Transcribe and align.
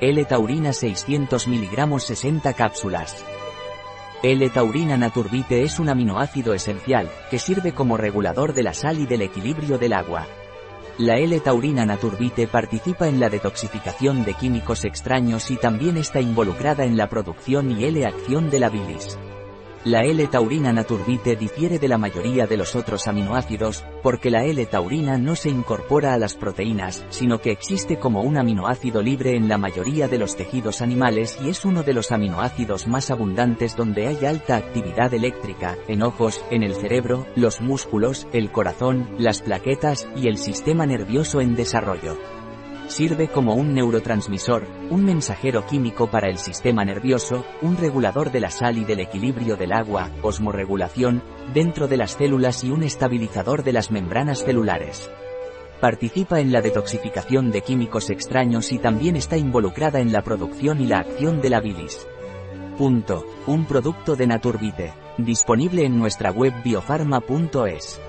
L-taurina 0.00 0.72
600 0.72 1.48
mg 1.48 1.98
60 1.98 2.52
cápsulas. 2.52 3.24
L-taurina 4.22 4.96
naturbite 4.96 5.64
es 5.64 5.80
un 5.80 5.88
aminoácido 5.88 6.54
esencial, 6.54 7.10
que 7.32 7.40
sirve 7.40 7.72
como 7.72 7.96
regulador 7.96 8.54
de 8.54 8.62
la 8.62 8.74
sal 8.74 9.00
y 9.00 9.06
del 9.06 9.22
equilibrio 9.22 9.76
del 9.76 9.94
agua. 9.94 10.28
La 10.98 11.18
L-taurina 11.18 11.84
naturbite 11.84 12.46
participa 12.46 13.08
en 13.08 13.18
la 13.18 13.28
detoxificación 13.28 14.24
de 14.24 14.34
químicos 14.34 14.84
extraños 14.84 15.50
y 15.50 15.56
también 15.56 15.96
está 15.96 16.20
involucrada 16.20 16.84
en 16.84 16.96
la 16.96 17.08
producción 17.08 17.72
y 17.72 17.82
L-acción 17.82 18.50
de 18.50 18.60
la 18.60 18.68
bilis. 18.68 19.18
La 19.88 20.02
L-taurina 20.02 20.70
naturbite 20.70 21.34
difiere 21.34 21.78
de 21.78 21.88
la 21.88 21.96
mayoría 21.96 22.46
de 22.46 22.58
los 22.58 22.76
otros 22.76 23.08
aminoácidos, 23.08 23.86
porque 24.02 24.30
la 24.30 24.44
L-taurina 24.44 25.16
no 25.16 25.34
se 25.34 25.48
incorpora 25.48 26.12
a 26.12 26.18
las 26.18 26.34
proteínas, 26.34 27.06
sino 27.08 27.40
que 27.40 27.52
existe 27.52 27.98
como 27.98 28.20
un 28.20 28.36
aminoácido 28.36 29.00
libre 29.00 29.34
en 29.34 29.48
la 29.48 29.56
mayoría 29.56 30.06
de 30.06 30.18
los 30.18 30.36
tejidos 30.36 30.82
animales 30.82 31.38
y 31.42 31.48
es 31.48 31.64
uno 31.64 31.84
de 31.84 31.94
los 31.94 32.12
aminoácidos 32.12 32.86
más 32.86 33.10
abundantes 33.10 33.76
donde 33.76 34.08
hay 34.08 34.26
alta 34.26 34.58
actividad 34.58 35.14
eléctrica, 35.14 35.78
en 35.88 36.02
ojos, 36.02 36.44
en 36.50 36.64
el 36.64 36.74
cerebro, 36.74 37.26
los 37.34 37.62
músculos, 37.62 38.28
el 38.34 38.52
corazón, 38.52 39.08
las 39.16 39.40
plaquetas 39.40 40.06
y 40.14 40.28
el 40.28 40.36
sistema 40.36 40.84
nervioso 40.84 41.40
en 41.40 41.56
desarrollo. 41.56 42.18
Sirve 42.98 43.28
como 43.28 43.54
un 43.54 43.74
neurotransmisor, 43.74 44.66
un 44.90 45.04
mensajero 45.04 45.64
químico 45.64 46.10
para 46.10 46.28
el 46.28 46.36
sistema 46.36 46.84
nervioso, 46.84 47.44
un 47.62 47.76
regulador 47.76 48.32
de 48.32 48.40
la 48.40 48.50
sal 48.50 48.76
y 48.76 48.84
del 48.84 48.98
equilibrio 48.98 49.54
del 49.54 49.70
agua, 49.70 50.10
osmorregulación, 50.20 51.22
dentro 51.54 51.86
de 51.86 51.96
las 51.96 52.16
células 52.16 52.64
y 52.64 52.72
un 52.72 52.82
estabilizador 52.82 53.62
de 53.62 53.72
las 53.72 53.92
membranas 53.92 54.42
celulares. 54.42 55.08
Participa 55.80 56.40
en 56.40 56.50
la 56.50 56.60
detoxificación 56.60 57.52
de 57.52 57.60
químicos 57.60 58.10
extraños 58.10 58.72
y 58.72 58.80
también 58.80 59.14
está 59.14 59.36
involucrada 59.36 60.00
en 60.00 60.10
la 60.10 60.22
producción 60.22 60.80
y 60.80 60.86
la 60.86 60.98
acción 60.98 61.40
de 61.40 61.50
la 61.50 61.60
bilis. 61.60 62.04
Punto. 62.76 63.24
Un 63.46 63.64
producto 63.66 64.16
de 64.16 64.26
Naturbite. 64.26 64.92
Disponible 65.18 65.84
en 65.84 66.00
nuestra 66.00 66.32
web 66.32 66.52
biofarma.es. 66.64 68.00